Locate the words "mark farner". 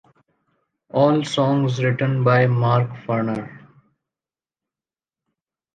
2.47-3.61